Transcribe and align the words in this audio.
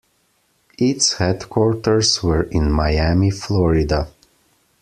Its 0.79 1.13
headquarters 1.17 2.23
were 2.23 2.41
in 2.41 2.71
Miami, 2.71 3.29
Florida. 3.29 4.07